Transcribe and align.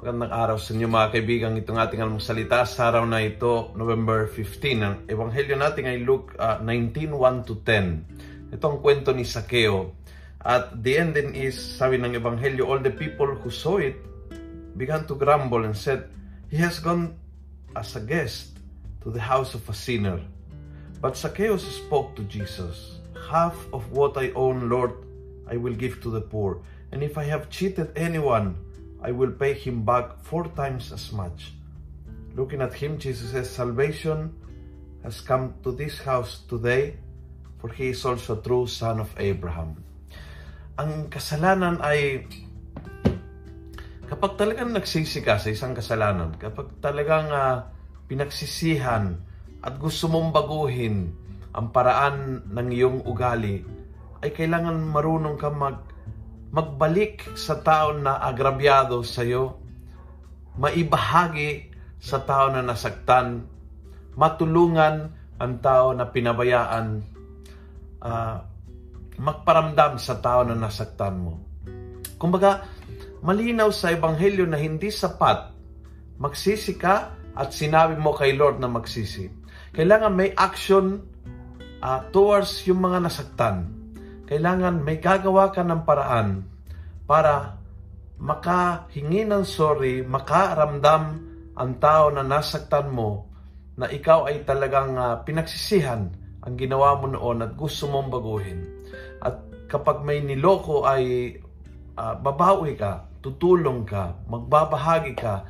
Magandang 0.00 0.32
araw 0.32 0.56
sa 0.56 0.72
inyo 0.72 0.88
mga 0.88 1.12
kaibigan. 1.12 1.60
Itong 1.60 1.76
ating 1.76 2.00
almusalita 2.00 2.64
sa 2.64 2.88
araw 2.88 3.04
na 3.04 3.20
ito, 3.20 3.68
November 3.76 4.32
15. 4.32 4.80
Ang 4.80 4.96
ebanghelyo 5.04 5.60
natin 5.60 5.92
ay 5.92 6.00
Luke 6.00 6.32
uh, 6.40 6.56
19, 6.64 7.12
1 7.12 7.44
to 7.44 7.60
10. 7.60 8.48
Ito 8.48 8.64
ang 8.64 8.80
kwento 8.80 9.12
ni 9.12 9.28
Sakeo. 9.28 9.92
At 10.40 10.80
the 10.80 10.96
ending 10.96 11.36
is, 11.36 11.60
sabi 11.60 12.00
ng 12.00 12.16
ebanghelyo, 12.16 12.64
all 12.64 12.80
the 12.80 12.88
people 12.88 13.28
who 13.28 13.52
saw 13.52 13.76
it 13.76 14.00
began 14.72 15.04
to 15.04 15.12
grumble 15.12 15.68
and 15.68 15.76
said, 15.76 16.08
He 16.48 16.56
has 16.64 16.80
gone 16.80 17.20
as 17.76 17.92
a 17.92 18.00
guest 18.00 18.56
to 19.04 19.12
the 19.12 19.20
house 19.20 19.52
of 19.52 19.68
a 19.68 19.76
sinner. 19.76 20.16
But 21.04 21.20
Zacchaeus 21.20 21.68
spoke 21.68 22.16
to 22.16 22.24
Jesus, 22.24 23.04
Half 23.28 23.68
of 23.76 23.84
what 23.92 24.16
I 24.16 24.32
own, 24.32 24.72
Lord, 24.72 24.96
I 25.44 25.60
will 25.60 25.76
give 25.76 26.00
to 26.00 26.08
the 26.08 26.24
poor. 26.24 26.64
And 26.88 27.04
if 27.04 27.20
I 27.20 27.28
have 27.28 27.52
cheated 27.52 27.92
anyone, 28.00 28.69
I 29.00 29.10
will 29.16 29.32
pay 29.32 29.56
him 29.56 29.84
back 29.88 30.20
four 30.20 30.52
times 30.52 30.92
as 30.92 31.08
much. 31.12 31.56
Looking 32.36 32.60
at 32.60 32.76
him, 32.76 33.00
Jesus 33.00 33.32
says, 33.32 33.48
Salvation 33.48 34.36
has 35.02 35.24
come 35.24 35.56
to 35.64 35.72
this 35.72 35.98
house 36.04 36.44
today, 36.44 37.00
for 37.58 37.72
he 37.72 37.96
is 37.96 38.04
also 38.04 38.36
a 38.36 38.42
true 38.44 38.68
son 38.68 39.00
of 39.00 39.08
Abraham. 39.16 39.80
Ang 40.76 41.08
kasalanan 41.08 41.80
ay 41.80 42.28
kapag 44.06 44.36
talagang 44.36 44.76
nagsisi 44.76 45.24
ka 45.24 45.40
sa 45.40 45.48
isang 45.48 45.72
kasalanan, 45.72 46.36
kapag 46.36 46.68
talagang 46.84 47.32
uh, 47.32 47.68
pinagsisihan 48.10 49.16
at 49.64 49.74
gusto 49.80 50.08
mong 50.08 50.34
baguhin 50.34 51.14
ang 51.56 51.72
paraan 51.72 52.46
ng 52.46 52.68
iyong 52.68 52.98
ugali, 53.06 53.64
ay 54.20 54.30
kailangan 54.30 54.76
marunong 54.76 55.40
ka 55.40 55.48
mag 55.48 55.89
magbalik 56.50 57.38
sa 57.38 57.62
tao 57.62 57.94
na 57.94 58.18
agrabyado 58.18 59.06
sa 59.06 59.22
iyo, 59.22 59.62
maibahagi 60.58 61.70
sa 62.02 62.26
tao 62.26 62.50
na 62.50 62.60
nasaktan, 62.60 63.46
matulungan 64.18 65.14
ang 65.40 65.54
tao 65.62 65.94
na 65.94 66.10
pinabayaan, 66.10 66.86
uh, 68.02 68.36
magparamdam 69.20 69.96
sa 69.96 70.18
tao 70.18 70.42
na 70.42 70.58
nasaktan 70.58 71.16
mo. 71.16 71.34
Kumbaga, 72.18 72.66
malinaw 73.22 73.70
sa 73.70 73.94
Ebanghelyo 73.94 74.44
na 74.44 74.58
hindi 74.60 74.92
sapat 74.92 75.54
magsisi 76.20 76.76
ka 76.76 77.16
at 77.32 77.48
sinabi 77.56 77.96
mo 77.96 78.12
kay 78.12 78.36
Lord 78.36 78.60
na 78.60 78.68
magsisi. 78.68 79.30
Kailangan 79.72 80.12
may 80.12 80.34
action 80.36 81.00
uh, 81.80 82.00
towards 82.12 82.66
yung 82.68 82.84
mga 82.84 83.06
nasaktan 83.06 83.79
kailangan 84.30 84.86
may 84.86 85.02
gagawa 85.02 85.50
ka 85.50 85.66
ng 85.66 85.82
paraan 85.82 86.46
para 87.02 87.58
makahingi 88.22 89.26
ng 89.26 89.42
sorry, 89.42 90.06
makaramdam 90.06 91.18
ang 91.58 91.72
tao 91.82 92.14
na 92.14 92.22
nasaktan 92.22 92.94
mo 92.94 93.26
na 93.74 93.90
ikaw 93.90 94.30
ay 94.30 94.46
talagang 94.46 94.94
uh, 94.94 95.18
pinagsisihan 95.26 96.14
ang 96.46 96.54
ginawa 96.54 96.94
mo 97.02 97.10
noon 97.10 97.42
at 97.42 97.58
gusto 97.58 97.90
mong 97.90 98.06
baguhin. 98.06 98.70
At 99.18 99.66
kapag 99.66 100.06
may 100.06 100.22
niloko 100.22 100.86
ay 100.86 101.34
uh, 101.98 102.14
babawi 102.14 102.78
ka, 102.78 103.10
tutulong 103.18 103.82
ka, 103.82 104.14
magbabahagi 104.30 105.12
ka. 105.18 105.42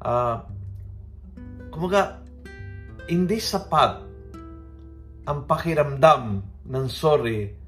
Uh, 0.00 0.40
kumaga, 1.68 2.24
hindi 3.12 3.36
sapat 3.36 3.92
ang 5.28 5.44
pakiramdam 5.44 6.40
ng 6.64 6.86
sorry 6.88 7.61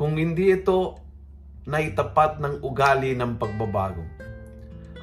kung 0.00 0.16
hindi 0.16 0.48
ito 0.48 0.96
naitapat 1.68 2.40
ng 2.40 2.64
ugali 2.64 3.12
ng 3.12 3.36
pagbabago. 3.36 4.00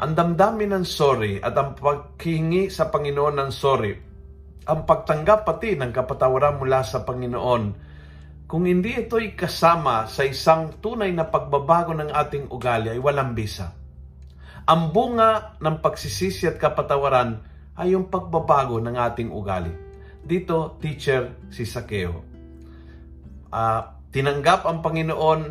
Ang 0.02 0.18
damdamin 0.18 0.74
ng 0.74 0.86
sorry 0.90 1.38
at 1.38 1.54
ang 1.54 1.78
paghingi 1.78 2.74
sa 2.74 2.90
Panginoon 2.90 3.38
ng 3.38 3.52
sorry, 3.54 3.94
ang 4.66 4.90
pagtanggap 4.90 5.46
pati 5.46 5.78
ng 5.78 5.94
kapatawaran 5.94 6.58
mula 6.58 6.82
sa 6.82 7.06
Panginoon, 7.06 7.64
kung 8.50 8.66
hindi 8.66 8.98
ito'y 8.98 9.38
kasama 9.38 10.10
sa 10.10 10.26
isang 10.26 10.82
tunay 10.82 11.14
na 11.14 11.30
pagbabago 11.30 11.94
ng 11.94 12.10
ating 12.10 12.50
ugali 12.50 12.90
ay 12.90 12.98
walang 12.98 13.38
bisa. 13.38 13.78
Ang 14.66 14.90
bunga 14.90 15.62
ng 15.62 15.78
pagsisisi 15.78 16.50
at 16.50 16.58
kapatawaran 16.58 17.38
ay 17.78 17.94
yung 17.94 18.10
pagbabago 18.10 18.82
ng 18.82 18.98
ating 18.98 19.30
ugali. 19.30 19.78
Dito, 20.26 20.82
teacher, 20.82 21.38
si 21.54 21.70
Sakeo. 21.70 22.26
Uh, 23.54 23.97
tinanggap 24.18 24.66
ang 24.66 24.82
Panginoon, 24.82 25.42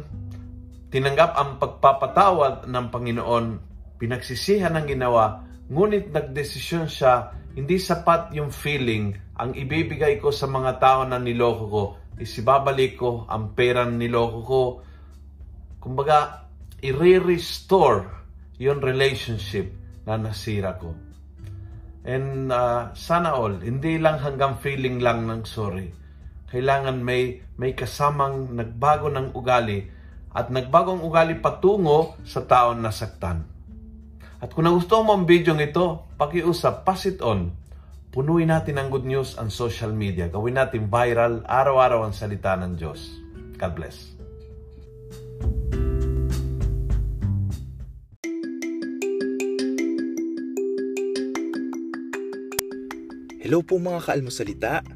tinanggap 0.91 1.39
ang 1.39 1.63
pagpapatawad 1.63 2.67
ng 2.67 2.87
Panginoon, 2.91 3.47
pinagsisihan 3.95 4.75
ang 4.75 4.91
ginawa, 4.91 5.47
ngunit 5.71 6.11
nagdesisyon 6.11 6.91
siya, 6.91 7.31
hindi 7.55 7.79
sapat 7.79 8.35
yung 8.35 8.51
feeling, 8.51 9.15
ang 9.39 9.55
ibibigay 9.55 10.19
ko 10.19 10.35
sa 10.35 10.51
mga 10.51 10.83
tao 10.83 11.07
na 11.07 11.23
niloko 11.23 11.65
ko, 11.71 11.85
is 12.19 12.35
ibabalik 12.43 12.99
ko 12.99 13.23
ang 13.31 13.55
pera 13.55 13.87
niloko 13.87 14.41
ko. 14.43 14.63
Kumbaga, 15.79 16.51
i-restore 16.83 18.03
yung 18.59 18.83
relationship 18.83 19.71
na 20.11 20.19
nasira 20.19 20.75
ko. 20.75 20.91
And 22.03 22.51
uh, 22.51 22.91
sana 22.99 23.31
all, 23.31 23.63
hindi 23.63 23.95
lang 24.03 24.19
hanggang 24.19 24.59
feeling 24.59 24.99
lang 24.99 25.31
ng 25.31 25.47
sorry 25.47 26.06
kailangan 26.47 27.03
may, 27.03 27.43
may 27.59 27.75
kasamang 27.75 28.55
nagbago 28.55 29.11
ng 29.11 29.35
ugali 29.35 29.91
at 30.31 30.53
nagbago 30.53 30.95
ang 30.95 31.03
ugali 31.03 31.35
patungo 31.41 32.15
sa 32.23 32.45
taon 32.45 32.85
na 32.85 32.95
saktan. 32.95 33.43
At 34.37 34.53
kung 34.53 34.69
nagustuhan 34.69 35.09
mo 35.09 35.17
ang 35.17 35.25
video 35.25 35.57
ito, 35.57 36.07
pakiusap, 36.21 36.85
pass 36.85 37.09
it 37.09 37.25
on. 37.25 37.57
Punuin 38.13 38.53
natin 38.53 38.79
ang 38.79 38.93
good 38.93 39.09
news 39.09 39.35
ang 39.37 39.49
social 39.49 39.91
media. 39.93 40.29
Gawin 40.29 40.61
natin 40.61 40.93
viral, 40.93 41.43
araw-araw 41.45 42.05
ang 42.07 42.15
salita 42.15 42.53
ng 42.57 42.77
Diyos. 42.77 43.17
God 43.57 43.73
bless. 43.75 44.17
Hello 53.47 53.63
po 53.63 53.79
mga 53.79 54.01
kaalmosalita. 54.05 54.96